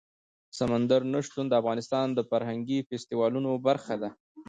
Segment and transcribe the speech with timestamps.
[0.57, 4.09] سمندر نه شتون د افغانستان د فرهنګي فستیوالونو برخه ده.